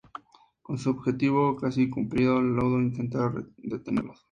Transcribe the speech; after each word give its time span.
Con 0.63 0.79
su 0.79 0.89
objetivo 0.89 1.55
casi 1.55 1.87
cumplido, 1.87 2.41
Ludlow 2.41 2.79
intenta 2.79 3.31
detenerlos. 3.57 4.19